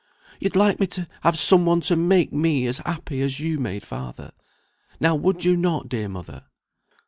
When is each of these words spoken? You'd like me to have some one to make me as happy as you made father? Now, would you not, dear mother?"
You'd 0.39 0.55
like 0.55 0.79
me 0.79 0.87
to 0.87 1.05
have 1.21 1.37
some 1.37 1.67
one 1.67 1.81
to 1.81 1.95
make 1.95 2.33
me 2.33 2.65
as 2.65 2.79
happy 2.79 3.21
as 3.21 3.39
you 3.39 3.59
made 3.59 3.85
father? 3.85 4.31
Now, 4.99 5.13
would 5.13 5.45
you 5.45 5.55
not, 5.55 5.89
dear 5.89 6.09
mother?" 6.09 6.45